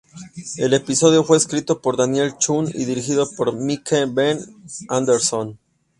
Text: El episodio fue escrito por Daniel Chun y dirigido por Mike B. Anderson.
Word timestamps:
El 0.57 0.73
episodio 0.73 1.23
fue 1.23 1.37
escrito 1.37 1.79
por 1.79 1.95
Daniel 1.95 2.35
Chun 2.39 2.67
y 2.73 2.85
dirigido 2.85 3.29
por 3.37 3.55
Mike 3.55 4.07
B. 4.11 4.39
Anderson. 4.89 5.59